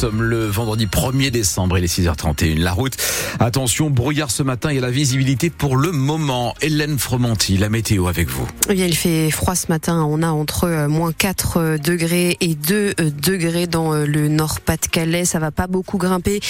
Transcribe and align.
sommes 0.00 0.22
le 0.22 0.46
vendredi 0.46 0.86
1er 0.86 1.30
décembre 1.30 1.76
et 1.76 1.82
les 1.82 1.86
6h31. 1.86 2.58
La 2.58 2.72
route, 2.72 2.96
attention, 3.38 3.90
brouillard 3.90 4.30
ce 4.30 4.42
matin 4.42 4.70
et 4.70 4.80
la 4.80 4.90
visibilité 4.90 5.50
pour 5.50 5.76
le 5.76 5.92
moment. 5.92 6.54
Hélène 6.62 6.98
Fromanti, 6.98 7.58
la 7.58 7.68
météo 7.68 8.06
avec 8.06 8.30
vous. 8.30 8.48
Eh 8.70 8.74
bien, 8.74 8.86
il 8.86 8.96
fait 8.96 9.30
froid 9.30 9.54
ce 9.54 9.66
matin. 9.68 10.02
On 10.08 10.22
a 10.22 10.28
entre 10.28 10.64
euh, 10.64 10.88
moins 10.88 11.12
4 11.12 11.56
euh, 11.58 11.76
degrés 11.76 12.38
et 12.40 12.54
2 12.54 12.94
euh, 12.98 13.10
degrés 13.10 13.66
dans 13.66 13.92
le 13.92 14.28
Nord-Pas-de-Calais. 14.28 15.26
Ça 15.26 15.38
va 15.38 15.50
pas 15.50 15.66
beaucoup 15.66 15.98
grimper 15.98 16.40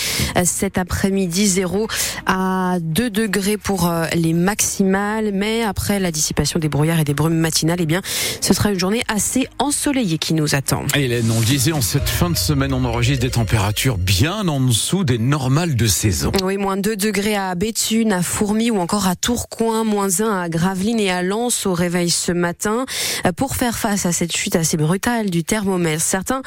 cet 0.44 0.78
après-midi. 0.78 1.48
0 1.48 1.88
à 2.26 2.76
2 2.80 3.10
degrés 3.10 3.56
pour 3.56 3.92
les 4.14 4.32
maximales. 4.32 5.32
Mais 5.34 5.64
après 5.64 5.98
la 5.98 6.12
dissipation 6.12 6.60
des 6.60 6.68
brouillards 6.68 7.00
et 7.00 7.04
des 7.04 7.14
brumes 7.14 7.38
matinales, 7.38 7.80
eh 7.80 7.86
bien, 7.86 8.00
ce 8.40 8.54
sera 8.54 8.70
une 8.70 8.78
journée 8.78 9.02
assez 9.08 9.48
ensoleillée 9.58 10.18
qui 10.18 10.34
nous 10.34 10.54
attend. 10.54 10.84
Hélène, 10.94 11.28
on 11.36 11.40
le 11.40 11.46
disait, 11.46 11.72
en 11.72 11.80
cette 11.80 12.08
fin 12.08 12.30
de 12.30 12.36
semaine, 12.36 12.72
on 12.72 12.84
enregistre 12.84 13.22
des 13.24 13.30
températures 13.40 13.96
bien 13.96 14.48
en 14.48 14.60
dessous 14.60 15.02
des 15.02 15.16
normales 15.16 15.74
de 15.74 15.86
saison. 15.86 16.30
Oui, 16.44 16.58
moins 16.58 16.76
2 16.76 16.94
degrés 16.94 17.36
à 17.36 17.54
Béthune, 17.54 18.12
à 18.12 18.22
Fourmi 18.22 18.70
ou 18.70 18.78
encore 18.78 19.06
à 19.06 19.16
Tourcoing, 19.16 19.82
moins 19.82 20.20
1 20.20 20.42
à 20.42 20.50
Gravelines 20.50 21.00
et 21.00 21.10
à 21.10 21.22
Lens 21.22 21.64
au 21.64 21.72
réveil 21.72 22.10
ce 22.10 22.32
matin. 22.32 22.84
Pour 23.38 23.56
faire 23.56 23.78
face 23.78 24.04
à 24.04 24.12
cette 24.12 24.36
chute 24.36 24.56
assez 24.56 24.76
brutale 24.76 25.30
du 25.30 25.42
thermomètre, 25.42 26.02
certains 26.02 26.42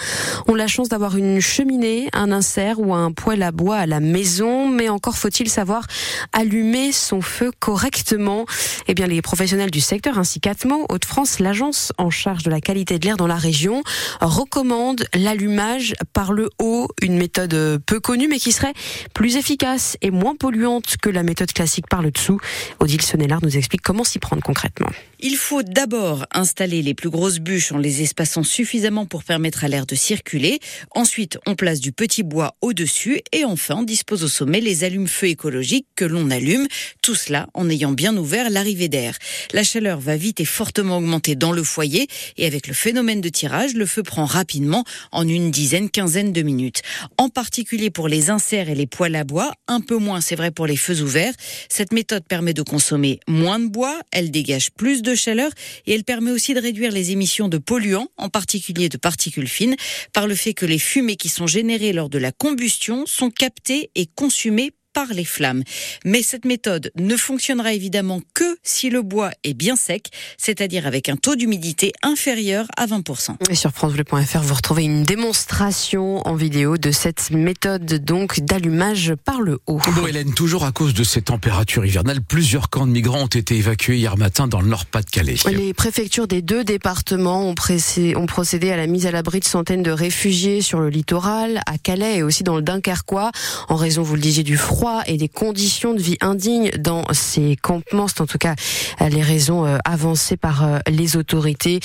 ont 0.48 0.54
la 0.54 0.68
chance 0.68 0.88
d'avoir 0.88 1.18
une 1.18 1.40
cheminée, 1.40 2.10
un 2.14 2.32
insert 2.32 2.80
ou 2.80 2.94
un 2.94 3.12
poêle 3.12 3.42
à 3.42 3.52
bois 3.52 3.78
à 3.78 3.86
la 3.88 4.00
maison, 4.00 4.70
mais 4.70 4.88
encore 4.88 5.18
faut-il 5.18 5.50
savoir 5.50 5.88
allumer 6.32 6.92
son 6.92 7.22
feu 7.22 7.52
correctement. 7.58 8.46
Eh 8.88 8.94
bien, 8.94 9.08
les 9.08 9.24
professionnels 9.24 9.72
du 9.72 9.82
secteur 9.82 10.20
ainsi 10.20 10.40
qu'Atmo, 10.40 10.86
Hauts-de-France, 10.90 11.40
l'agence 11.40 11.92
en 11.98 12.12
charge 12.12 12.44
de 12.44 12.52
la 12.52 12.62
qualité 12.62 13.00
de 13.00 13.06
l'air 13.08 13.18
dans 13.18 13.26
la 13.26 13.38
région, 13.38 13.82
recommande 14.22 15.06
l'allumage 15.16 15.96
par 16.14 16.34
le 16.34 16.52
haut, 16.60 16.83
une 17.02 17.18
méthode 17.18 17.80
peu 17.86 18.00
connue 18.00 18.28
mais 18.28 18.40
qui 18.40 18.52
serait 18.52 18.74
plus 19.14 19.36
efficace 19.36 19.98
et 20.02 20.12
moins 20.12 20.36
polluante 20.36 20.96
que 21.02 21.10
la 21.10 21.24
méthode 21.24 21.52
classique 21.54 21.88
par 21.88 22.02
le 22.02 22.12
dessous. 22.12 22.40
Odile 22.80 23.02
Sonnellard 23.02 23.44
nous 23.44 23.58
explique 23.58 23.82
comment 23.82 24.04
s'y 24.04 24.20
prendre 24.20 24.42
concrètement. 24.42 24.90
Il 25.20 25.38
faut 25.38 25.64
d'abord 25.64 26.26
installer 26.34 26.82
les 26.82 26.94
plus 26.94 27.10
grosses 27.10 27.40
bûches 27.40 27.72
en 27.72 27.78
les 27.78 28.02
espaçant 28.02 28.44
suffisamment 28.44 29.06
pour 29.06 29.24
permettre 29.24 29.64
à 29.64 29.70
l'air 29.70 29.86
de 29.86 29.96
circuler. 29.96 30.60
Ensuite, 30.92 31.38
on 31.46 31.56
place 31.56 31.80
du 31.80 31.94
petit 31.94 32.24
bois 32.24 32.56
au-dessus 32.60 33.22
et 33.32 33.46
enfin, 33.46 33.76
on 33.78 33.84
dispose 33.84 34.26
au 34.26 34.28
sommet 34.28 34.60
les 34.60 34.84
allumes-feu 34.84 35.28
écologiques 35.28 35.88
que 35.96 36.04
l'on 36.04 36.30
allume. 36.30 36.68
Tout 37.02 37.16
cela 37.16 37.48
en 37.54 37.70
ayant 37.70 37.94
bien 37.94 38.18
ouvert 38.18 38.50
l'arrivée 38.50 38.90
d'air. 38.90 39.18
La 39.54 39.64
chaleur 39.64 40.02
va 40.02 40.18
vite 40.18 40.42
et 40.42 40.46
fortement 40.46 40.98
augmenter 40.98 41.36
dans 41.36 41.54
le 41.54 41.64
foyer 41.64 42.08
et 42.36 42.46
avec 42.46 42.68
le 42.68 42.74
phénomène 42.74 43.22
de 43.22 43.30
tirage, 43.30 43.76
le 43.76 43.86
feu 43.86 44.04
prend 44.04 44.26
rapidement 44.26 44.84
en 45.12 45.26
une 45.26 45.52
dizaine, 45.52 45.90
quinzaine 45.90 46.34
de 46.34 46.42
minutes. 46.42 46.73
En 47.18 47.30
particulier 47.30 47.90
pour 47.90 48.08
les 48.08 48.30
inserts 48.30 48.70
et 48.70 48.76
les 48.76 48.88
poêles 48.88 49.16
à 49.16 49.24
bois, 49.24 49.54
un 49.68 49.82
peu 49.82 49.98
moins 49.98 50.22
c'est 50.22 50.36
vrai 50.36 50.52
pour 50.52 50.68
les 50.68 50.78
feux 50.78 51.02
ouverts. 51.02 51.34
Cette 51.70 51.94
méthode 51.94 52.24
permet 52.28 52.54
de 52.54 52.62
consommer 52.62 53.20
moins 53.28 53.60
de 53.60 53.68
bois, 53.68 54.00
elle 54.12 54.32
dégage 54.32 54.72
plus 54.72 55.02
de 55.02 55.16
chaleur 55.16 55.52
et 55.86 55.94
elle 55.94 56.04
permet 56.04 56.32
aussi 56.32 56.54
de 56.54 56.60
réduire 56.60 56.92
les 56.92 57.12
émissions 57.12 57.50
de 57.50 57.58
polluants, 57.58 58.08
en 58.18 58.30
particulier 58.30 58.90
de 58.90 58.98
particules 58.98 59.48
fines, 59.48 59.76
par 60.14 60.28
le 60.28 60.36
fait 60.36 60.54
que 60.54 60.66
les 60.66 60.80
fumées 60.80 61.16
qui 61.16 61.30
sont 61.30 61.48
générées 61.48 61.94
lors 61.94 62.10
de 62.10 62.18
la 62.18 62.32
combustion 62.32 63.06
sont 63.06 63.30
captées 63.30 63.92
et 63.96 64.06
consumées 64.06 64.72
par 64.94 65.08
les 65.14 65.26
flammes. 65.26 65.64
Mais 66.06 66.22
cette 66.22 66.46
méthode 66.46 66.92
ne 66.96 67.16
fonctionnera 67.18 67.74
évidemment 67.74 68.22
que 68.34 68.58
si 68.64 68.90
le 68.90 69.02
bois 69.02 69.32
est 69.44 69.54
bien 69.54 69.76
sec, 69.76 70.10
c'est-à-dire 70.38 70.88
avec 70.88 71.10
un 71.10 71.16
taux 71.16 71.36
d'humidité 71.36 71.94
inférieur 72.04 72.68
à 72.78 72.86
20%. 72.86 73.36
Et 73.50 73.56
sur 73.56 73.72
francebleu.fr, 73.72 74.42
vous 74.42 74.54
retrouvez 74.54 74.84
une 74.84 75.04
démonstration 75.04 76.26
en 76.28 76.36
vidéo 76.36 76.78
de 76.78 76.92
cette 76.92 77.32
méthode 77.32 78.04
donc 78.04 78.40
d'allumage 78.40 79.14
par 79.26 79.42
le 79.42 79.60
haut. 79.68 79.80
Bon 79.96 80.08
Hélène, 80.08 80.34
toujours 80.34 80.66
à 80.66 80.72
cause 80.72 80.94
de 80.94 81.04
ces 81.04 81.22
températures 81.22 81.86
hivernales, 81.86 82.22
plusieurs 82.22 82.70
camps 82.70 82.88
de 82.88 82.92
migrants 82.92 83.24
ont 83.24 83.28
été 83.28 83.56
évacués 83.56 83.98
hier 83.98 84.18
matin 84.18 84.48
dans 84.48 84.62
le 84.62 84.68
Nord-Pas-de-Calais. 84.68 85.36
Les 85.52 85.74
préfectures 85.74 86.28
des 86.28 86.42
deux 86.42 86.64
départements 86.64 87.48
ont, 87.48 87.56
pressé, 87.56 88.16
ont 88.16 88.26
procédé 88.26 88.72
à 88.72 88.78
la 88.78 88.88
mise 88.88 89.06
à 89.06 89.12
l'abri 89.12 89.40
de 89.40 89.46
centaines 89.46 89.84
de 89.84 89.92
réfugiés 89.92 90.62
sur 90.62 90.80
le 90.80 90.90
littoral, 90.90 91.62
à 91.66 91.78
Calais 91.78 92.18
et 92.18 92.24
aussi 92.24 92.44
dans 92.44 92.56
le 92.56 92.62
Dunkerquois, 92.62 93.32
en 93.70 93.76
raison, 93.76 94.02
vous 94.04 94.16
le 94.16 94.22
disiez, 94.22 94.44
du 94.44 94.58
froid 94.58 94.83
et 95.06 95.18
des 95.18 95.30
conditions 95.30 95.94
de 95.94 96.02
vie 96.02 96.18
indignes 96.20 96.72
dans 96.78 97.06
ces 97.14 97.56
campements. 97.56 98.08
C'est 98.08 98.22
en 98.22 98.26
tout 98.26 98.38
cas 98.38 98.56
euh, 99.02 99.08
les 99.08 99.22
raisons 99.22 99.66
euh, 99.66 99.78
avancées 99.86 100.36
par 100.36 100.66
euh, 100.66 100.80
les 100.90 101.16
autorités. 101.16 101.80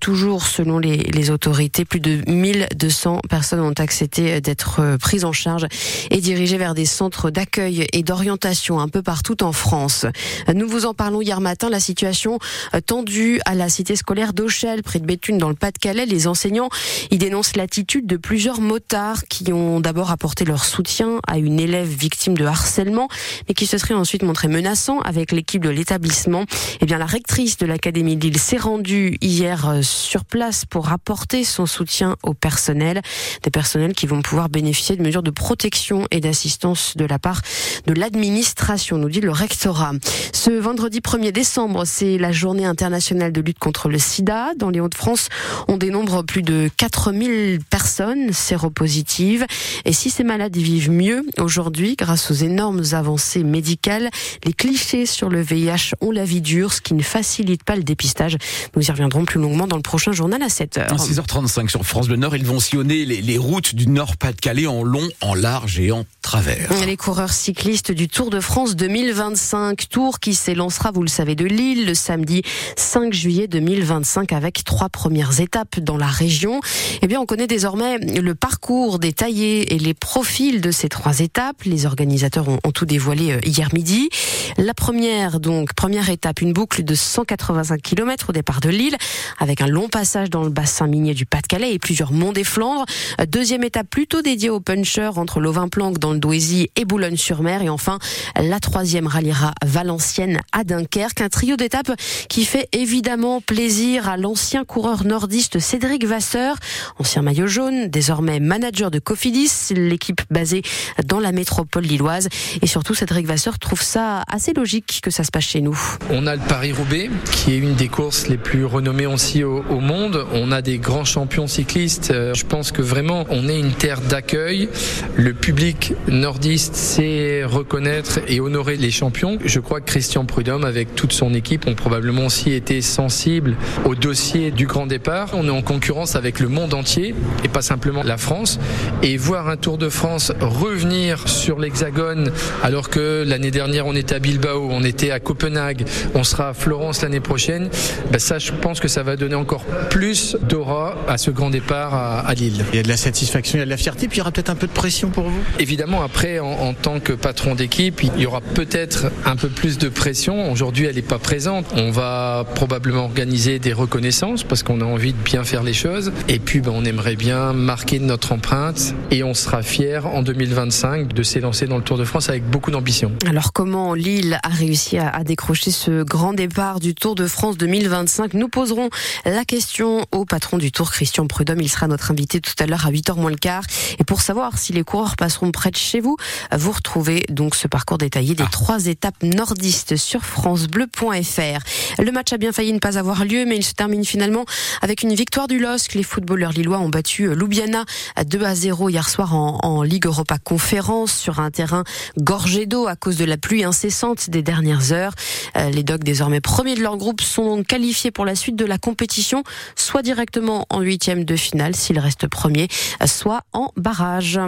Toujours 0.00 0.46
selon 0.46 0.78
les, 0.78 1.30
autorités, 1.30 1.84
plus 1.84 2.00
de 2.00 2.20
1200 2.30 3.20
personnes 3.28 3.60
ont 3.60 3.72
accepté 3.78 4.40
d'être 4.40 4.96
prises 5.00 5.24
en 5.24 5.32
charge 5.32 5.66
et 6.10 6.20
dirigées 6.20 6.58
vers 6.58 6.74
des 6.74 6.84
centres 6.84 7.30
d'accueil 7.30 7.86
et 7.92 8.02
d'orientation 8.02 8.78
un 8.80 8.88
peu 8.88 9.02
partout 9.02 9.42
en 9.42 9.52
France. 9.52 10.06
Nous 10.52 10.68
vous 10.68 10.86
en 10.86 10.94
parlons 10.94 11.22
hier 11.22 11.40
matin, 11.40 11.70
la 11.70 11.80
situation 11.80 12.38
tendue 12.86 13.40
à 13.46 13.54
la 13.54 13.68
cité 13.68 13.96
scolaire 13.96 14.32
d'Auchel, 14.32 14.82
près 14.82 15.00
de 15.00 15.06
Béthune, 15.06 15.38
dans 15.38 15.48
le 15.48 15.54
Pas-de-Calais. 15.54 16.06
Les 16.06 16.26
enseignants 16.26 16.68
y 17.10 17.18
dénoncent 17.18 17.56
l'attitude 17.56 18.06
de 18.06 18.16
plusieurs 18.16 18.60
motards 18.60 19.24
qui 19.24 19.52
ont 19.52 19.80
d'abord 19.80 20.10
apporté 20.10 20.44
leur 20.44 20.64
soutien 20.64 21.20
à 21.26 21.38
une 21.38 21.60
élève 21.60 21.88
victime 21.88 22.36
de 22.36 22.43
harcèlement, 22.46 23.08
mais 23.48 23.54
qui 23.54 23.66
se 23.66 23.78
serait 23.78 23.94
ensuite 23.94 24.22
montré 24.22 24.48
menaçant 24.48 25.00
avec 25.00 25.32
l'équipe 25.32 25.62
de 25.62 25.70
l'établissement. 25.70 26.44
Eh 26.80 26.86
bien, 26.86 26.98
la 26.98 27.06
rectrice 27.06 27.56
de 27.58 27.66
l'Académie 27.66 28.16
de 28.16 28.22
Lille 28.22 28.38
s'est 28.38 28.56
rendue 28.56 29.16
hier 29.20 29.68
euh, 29.68 29.82
sur 29.82 30.24
place 30.24 30.64
pour 30.64 30.90
apporter 30.90 31.44
son 31.44 31.66
soutien 31.66 32.16
au 32.22 32.34
personnel, 32.34 33.02
des 33.42 33.50
personnels 33.50 33.94
qui 33.94 34.06
vont 34.06 34.22
pouvoir 34.22 34.48
bénéficier 34.48 34.96
de 34.96 35.02
mesures 35.02 35.22
de 35.22 35.30
protection 35.30 36.06
et 36.10 36.20
d'assistance 36.20 36.96
de 36.96 37.04
la 37.04 37.18
part 37.18 37.40
de 37.86 37.92
l'administration, 37.92 38.98
nous 38.98 39.08
dit 39.08 39.20
le 39.20 39.30
rectorat. 39.30 39.92
Ce 40.32 40.50
vendredi 40.50 41.00
1er 41.00 41.32
décembre, 41.32 41.84
c'est 41.84 42.18
la 42.18 42.32
journée 42.32 42.64
internationale 42.64 43.32
de 43.32 43.40
lutte 43.40 43.58
contre 43.58 43.88
le 43.88 43.98
sida. 43.98 44.52
Dans 44.56 44.70
les 44.70 44.80
Hauts-de-France, 44.80 45.28
on 45.68 45.76
dénombre 45.76 46.24
plus 46.24 46.42
de 46.42 46.70
4000 46.76 47.60
personnes 47.68 48.32
séropositives. 48.32 49.46
Et 49.84 49.92
si 49.92 50.10
ces 50.10 50.24
malades 50.24 50.56
vivent 50.56 50.90
mieux 50.90 51.24
aujourd'hui 51.38 51.96
grâce 51.96 52.30
aux 52.30 52.33
énormes 52.42 52.82
avancées 52.92 53.44
médicales. 53.44 54.10
Les 54.44 54.52
clichés 54.52 55.06
sur 55.06 55.28
le 55.28 55.40
VIH 55.40 55.94
ont 56.00 56.10
la 56.10 56.24
vie 56.24 56.40
dure, 56.40 56.72
ce 56.72 56.80
qui 56.80 56.94
ne 56.94 57.02
facilite 57.02 57.64
pas 57.64 57.76
le 57.76 57.82
dépistage. 57.82 58.36
Nous 58.76 58.82
y 58.82 58.90
reviendrons 58.90 59.24
plus 59.24 59.40
longuement 59.40 59.66
dans 59.66 59.76
le 59.76 59.82
prochain 59.82 60.12
journal 60.12 60.42
à 60.42 60.48
7h. 60.48 60.88
À 60.88 60.96
6h35 60.96 61.68
sur 61.68 61.84
France 61.84 62.08
Bleu 62.08 62.16
Nord, 62.16 62.36
ils 62.36 62.46
vont 62.46 62.60
sillonner 62.60 63.04
les, 63.04 63.22
les 63.22 63.38
routes 63.38 63.74
du 63.74 63.86
Nord-Pas-de-Calais 63.86 64.66
en 64.66 64.82
long, 64.82 65.08
en 65.20 65.34
large 65.34 65.78
et 65.78 65.92
en 65.92 66.04
travers. 66.22 66.70
Les 66.86 66.96
coureurs 66.96 67.32
cyclistes 67.32 67.92
du 67.92 68.08
Tour 68.08 68.30
de 68.30 68.40
France 68.40 68.76
2025, 68.76 69.88
Tour 69.88 70.20
qui 70.20 70.34
s'élancera, 70.34 70.90
vous 70.92 71.02
le 71.02 71.08
savez, 71.08 71.34
de 71.34 71.44
Lille 71.44 71.86
le 71.86 71.94
samedi 71.94 72.42
5 72.76 73.12
juillet 73.12 73.48
2025 73.48 74.32
avec 74.32 74.64
trois 74.64 74.88
premières 74.88 75.40
étapes 75.40 75.80
dans 75.80 75.96
la 75.96 76.06
région. 76.06 76.60
Eh 77.02 77.06
bien, 77.06 77.20
on 77.20 77.26
connaît 77.26 77.46
désormais 77.46 77.98
le 77.98 78.34
parcours 78.34 78.98
détaillé 78.98 79.74
et 79.74 79.78
les 79.78 79.94
profils 79.94 80.60
de 80.60 80.70
ces 80.70 80.88
trois 80.88 81.20
étapes. 81.20 81.62
Les 81.64 81.86
organisateurs 81.86 82.23
ont, 82.36 82.58
tout 82.72 82.86
dévoilé 82.86 83.32
euh, 83.32 83.40
hier 83.44 83.68
midi. 83.72 84.08
La 84.56 84.74
première, 84.74 85.40
donc, 85.40 85.74
première 85.74 86.10
étape, 86.10 86.40
une 86.40 86.52
boucle 86.52 86.84
de 86.84 86.94
185 86.94 87.80
km 87.80 88.30
au 88.30 88.32
départ 88.32 88.60
de 88.60 88.68
Lille, 88.68 88.96
avec 89.38 89.60
un 89.60 89.66
long 89.66 89.88
passage 89.88 90.30
dans 90.30 90.42
le 90.42 90.50
bassin 90.50 90.86
minier 90.86 91.14
du 91.14 91.26
Pas-de-Calais 91.26 91.72
et 91.72 91.78
plusieurs 91.78 92.12
monts 92.12 92.32
des 92.32 92.44
Flandres. 92.44 92.84
Euh, 93.20 93.26
deuxième 93.26 93.64
étape 93.64 93.88
plutôt 93.88 94.22
dédiée 94.22 94.50
aux 94.50 94.60
punchers 94.60 95.16
entre 95.16 95.40
Lovin-Planck 95.40 95.98
dans 95.98 96.12
le 96.12 96.18
Douaisis 96.18 96.68
et 96.76 96.84
Boulogne-sur-Mer. 96.84 97.62
Et 97.62 97.68
enfin, 97.68 97.98
la 98.36 98.60
troisième 98.60 99.06
ralliera 99.06 99.52
Valenciennes 99.64 100.40
à 100.52 100.64
Dunkerque. 100.64 101.20
Un 101.20 101.28
trio 101.28 101.56
d'étapes 101.56 101.92
qui 102.28 102.44
fait 102.44 102.68
évidemment 102.72 103.40
plaisir 103.40 104.08
à 104.08 104.16
l'ancien 104.16 104.64
coureur 104.64 105.04
nordiste 105.04 105.58
Cédric 105.58 106.04
Vasseur, 106.04 106.56
ancien 106.98 107.22
maillot 107.22 107.46
jaune, 107.46 107.88
désormais 107.88 108.40
manager 108.40 108.90
de 108.90 108.98
Cofidis, 108.98 109.72
l'équipe 109.74 110.22
basée 110.30 110.62
dans 111.04 111.20
la 111.20 111.32
métropole 111.32 111.84
lilloise. 111.84 112.13
Et 112.62 112.66
surtout, 112.66 112.94
Cédric 112.94 113.26
Vasseur 113.26 113.58
trouve 113.58 113.82
ça 113.82 114.22
assez 114.28 114.52
logique 114.52 115.00
que 115.02 115.10
ça 115.10 115.24
se 115.24 115.30
passe 115.30 115.44
chez 115.44 115.60
nous. 115.60 115.78
On 116.10 116.26
a 116.26 116.36
le 116.36 116.42
Paris-Roubaix, 116.42 117.10
qui 117.32 117.54
est 117.54 117.58
une 117.58 117.74
des 117.74 117.88
courses 117.88 118.28
les 118.28 118.36
plus 118.36 118.64
renommées 118.64 119.06
aussi 119.06 119.44
au, 119.44 119.62
monde. 119.80 120.26
On 120.32 120.52
a 120.52 120.62
des 120.62 120.78
grands 120.78 121.04
champions 121.04 121.46
cyclistes. 121.46 122.10
Euh, 122.10 122.32
je 122.34 122.44
pense 122.44 122.72
que 122.72 122.82
vraiment, 122.82 123.24
on 123.28 123.48
est 123.48 123.58
une 123.58 123.72
terre 123.72 124.00
d'accueil. 124.00 124.68
Le 125.16 125.34
public 125.34 125.92
nordiste 126.08 126.74
sait 126.74 127.44
reconnaître 127.44 128.20
et 128.28 128.40
honorer 128.40 128.76
les 128.76 128.90
champions. 128.90 129.38
Je 129.44 129.60
crois 129.60 129.80
que 129.80 129.86
Christian 129.86 130.24
Prudhomme, 130.24 130.64
avec 130.64 130.94
toute 130.94 131.12
son 131.12 131.34
équipe, 131.34 131.66
ont 131.66 131.74
probablement 131.74 132.26
aussi 132.26 132.52
été 132.52 132.80
sensibles 132.82 133.56
au 133.84 133.94
dossier 133.94 134.50
du 134.50 134.66
grand 134.66 134.86
départ. 134.86 135.30
On 135.34 135.46
est 135.46 135.50
en 135.50 135.62
concurrence 135.62 136.16
avec 136.16 136.40
le 136.40 136.48
monde 136.48 136.74
entier 136.74 137.14
et 137.42 137.48
pas 137.48 137.62
simplement 137.62 138.02
la 138.02 138.16
France. 138.16 138.58
Et 139.02 139.16
voir 139.16 139.48
un 139.48 139.56
Tour 139.56 139.78
de 139.78 139.88
France 139.88 140.32
revenir 140.40 141.28
sur 141.28 141.58
l'hexagone 141.58 141.93
Tarragone, 141.94 142.32
alors 142.62 142.90
que 142.90 143.24
l'année 143.26 143.50
dernière 143.50 143.86
on 143.86 143.94
était 143.94 144.14
à 144.14 144.18
Bilbao, 144.18 144.68
on 144.70 144.82
était 144.82 145.10
à 145.10 145.20
Copenhague, 145.20 145.84
on 146.14 146.24
sera 146.24 146.50
à 146.50 146.54
Florence 146.54 147.02
l'année 147.02 147.20
prochaine, 147.20 147.68
ben 148.10 148.18
ça 148.18 148.38
je 148.38 148.52
pense 148.52 148.80
que 148.80 148.88
ça 148.88 149.02
va 149.02 149.16
donner 149.16 149.34
encore 149.34 149.64
plus 149.90 150.36
d'aura 150.42 150.96
à 151.08 151.18
ce 151.18 151.30
grand 151.30 151.50
départ 151.50 151.94
à, 151.94 152.34
Lille. 152.34 152.64
Il 152.72 152.76
y 152.76 152.80
a 152.80 152.82
de 152.82 152.88
la 152.88 152.96
satisfaction, 152.96 153.58
il 153.58 153.60
y 153.60 153.62
a 153.62 153.66
de 153.66 153.70
la 153.70 153.76
fierté, 153.76 154.08
puis 154.08 154.16
il 154.16 154.18
y 154.18 154.22
aura 154.22 154.32
peut-être 154.32 154.50
un 154.50 154.56
peu 154.56 154.66
de 154.66 154.72
pression 154.72 155.10
pour 155.10 155.24
vous 155.24 155.40
Évidemment, 155.60 156.02
après, 156.02 156.40
en, 156.40 156.46
en 156.46 156.74
tant 156.74 156.98
que 156.98 157.12
patron 157.12 157.54
d'équipe, 157.54 158.02
il 158.02 158.20
y 158.20 158.26
aura 158.26 158.40
peut-être 158.40 159.06
un 159.24 159.36
peu 159.36 159.48
plus 159.48 159.78
de 159.78 159.88
pression. 159.88 160.50
Aujourd'hui, 160.50 160.86
elle 160.86 160.96
n'est 160.96 161.02
pas 161.02 161.18
présente. 161.18 161.66
On 161.76 161.90
va 161.90 162.44
probablement 162.54 163.04
organiser 163.04 163.60
des 163.60 163.72
reconnaissances 163.72 164.42
parce 164.42 164.62
qu'on 164.62 164.80
a 164.80 164.84
envie 164.84 165.12
de 165.12 165.22
bien 165.22 165.44
faire 165.44 165.62
les 165.62 165.72
choses. 165.72 166.12
Et 166.28 166.40
puis, 166.40 166.60
ben, 166.60 166.72
on 166.74 166.84
aimerait 166.84 167.16
bien 167.16 167.52
marquer 167.52 168.00
notre 168.00 168.32
empreinte 168.32 168.94
et 169.12 169.22
on 169.22 169.34
sera 169.34 169.62
fiers 169.62 170.00
en 170.04 170.22
2025 170.22 171.12
de 171.12 171.22
s'élancer 171.22 171.66
dans 171.66 171.76
le 171.76 171.83
Tour 171.84 171.98
de 171.98 172.04
France 172.04 172.30
avec 172.30 172.48
beaucoup 172.48 172.70
d'ambition. 172.70 173.12
Alors, 173.28 173.52
comment 173.52 173.92
Lille 173.92 174.38
a 174.42 174.48
réussi 174.48 174.96
à, 174.96 175.10
à 175.10 175.22
décrocher 175.22 175.70
ce 175.70 176.02
grand 176.02 176.32
départ 176.32 176.80
du 176.80 176.94
Tour 176.94 177.14
de 177.14 177.26
France 177.26 177.58
2025 177.58 178.32
Nous 178.32 178.48
poserons 178.48 178.88
la 179.26 179.44
question 179.44 180.06
au 180.10 180.24
patron 180.24 180.56
du 180.56 180.72
Tour, 180.72 180.90
Christian 180.90 181.26
Prudhomme. 181.26 181.60
Il 181.60 181.68
sera 181.68 181.86
notre 181.86 182.10
invité 182.10 182.40
tout 182.40 182.54
à 182.58 182.66
l'heure 182.66 182.86
à 182.86 182.90
8h 182.90 183.16
moins 183.16 183.30
le 183.30 183.36
quart. 183.36 183.64
Et 183.98 184.04
pour 184.04 184.22
savoir 184.22 184.56
si 184.56 184.72
les 184.72 184.82
coureurs 184.82 185.16
passeront 185.16 185.50
près 185.50 185.70
de 185.70 185.76
chez 185.76 186.00
vous, 186.00 186.16
vous 186.56 186.72
retrouvez 186.72 187.26
donc 187.28 187.54
ce 187.54 187.68
parcours 187.68 187.98
détaillé 187.98 188.34
des 188.34 188.44
ah. 188.44 188.50
trois 188.50 188.86
étapes 188.86 189.22
nordistes 189.22 189.96
sur 189.96 190.22
francebleu.fr. 190.22 192.02
Le 192.02 192.12
match 192.12 192.32
a 192.32 192.38
bien 192.38 192.52
failli 192.52 192.72
ne 192.72 192.78
pas 192.78 192.96
avoir 192.96 193.26
lieu, 193.26 193.44
mais 193.44 193.56
il 193.56 193.64
se 193.64 193.74
termine 193.74 194.06
finalement 194.06 194.46
avec 194.80 195.02
une 195.02 195.14
victoire 195.14 195.48
du 195.48 195.58
LOSC. 195.58 195.94
Les 195.94 196.02
footballeurs 196.02 196.52
lillois 196.52 196.78
ont 196.78 196.88
battu 196.88 197.28
Ljubljana 197.34 197.84
2 198.24 198.42
à 198.42 198.54
0 198.54 198.88
hier 198.88 199.08
soir 199.08 199.34
en, 199.34 199.58
en 199.62 199.82
Ligue 199.82 200.06
Europa 200.06 200.38
Conférence 200.38 201.12
sur 201.12 201.40
un 201.40 201.50
terrain 201.50 201.73
gorgé 202.18 202.66
d'eau 202.66 202.86
à 202.86 202.96
cause 202.96 203.16
de 203.16 203.24
la 203.24 203.36
pluie 203.36 203.64
incessante 203.64 204.30
des 204.30 204.42
dernières 204.42 204.92
heures. 204.92 205.14
Euh, 205.56 205.70
les 205.70 205.82
Dogs, 205.82 206.04
désormais 206.04 206.40
premiers 206.40 206.74
de 206.74 206.82
leur 206.82 206.96
groupe, 206.96 207.20
sont 207.20 207.62
qualifiés 207.64 208.10
pour 208.10 208.24
la 208.24 208.34
suite 208.34 208.56
de 208.56 208.64
la 208.64 208.78
compétition, 208.78 209.42
soit 209.74 210.02
directement 210.02 210.66
en 210.70 210.80
huitième 210.80 211.24
de 211.24 211.36
finale 211.36 211.74
s'ils 211.74 211.98
restent 211.98 212.28
premiers, 212.28 212.68
soit 213.06 213.42
en 213.52 213.70
barrage. 213.76 214.38